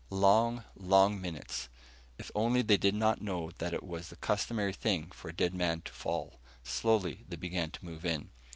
[0.09, 1.69] Long, long minutes....
[2.17, 5.53] If only they did not know that it was the customary thing for a dead
[5.53, 6.39] man to fall....
[6.63, 8.31] Slowly they began to move in.